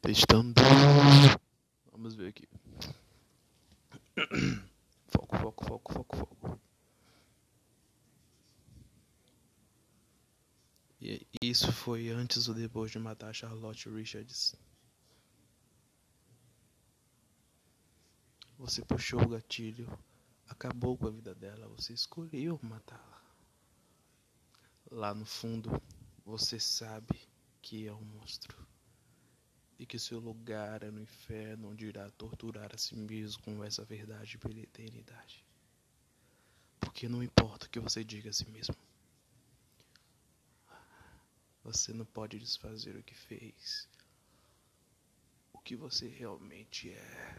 Testando. 0.00 0.54
Vamos 1.90 2.14
ver 2.14 2.28
aqui. 2.28 2.48
Foco, 5.08 5.36
foco, 5.38 5.64
foco, 5.64 5.92
foco, 5.92 6.16
foco. 6.16 6.60
E 11.00 11.26
isso 11.42 11.72
foi 11.72 12.08
antes 12.08 12.48
ou 12.48 12.54
depois 12.54 12.90
de 12.90 12.98
matar 12.98 13.34
Charlotte 13.34 13.88
Richards? 13.88 14.56
Você 18.58 18.82
puxou 18.82 19.22
o 19.22 19.28
gatilho, 19.28 19.86
acabou 20.48 20.96
com 20.96 21.06
a 21.06 21.10
vida 21.10 21.34
dela, 21.34 21.68
você 21.68 21.92
escolheu 21.92 22.58
matá-la. 22.62 23.22
Lá 24.90 25.14
no 25.14 25.26
fundo, 25.26 25.70
você 26.24 26.58
sabe 26.58 27.20
que 27.60 27.86
é 27.86 27.92
um 27.92 28.04
monstro 28.04 28.65
que 29.86 29.98
seu 29.98 30.18
lugar 30.18 30.82
é 30.82 30.90
no 30.90 31.00
inferno, 31.00 31.70
onde 31.70 31.86
irá 31.86 32.10
torturar 32.10 32.70
a 32.74 32.78
si 32.78 32.96
mesmo 32.96 33.42
com 33.42 33.64
essa 33.64 33.84
verdade 33.84 34.36
pela 34.38 34.58
eternidade. 34.58 35.44
Porque 36.80 37.08
não 37.08 37.22
importa 37.22 37.66
o 37.66 37.70
que 37.70 37.80
você 37.80 38.04
diga 38.04 38.30
a 38.30 38.32
si 38.32 38.48
mesmo, 38.50 38.76
você 41.62 41.92
não 41.92 42.04
pode 42.04 42.38
desfazer 42.38 42.96
o 42.96 43.02
que 43.02 43.14
fez, 43.14 43.88
o 45.52 45.58
que 45.58 45.74
você 45.74 46.08
realmente 46.08 46.90
é. 46.90 47.36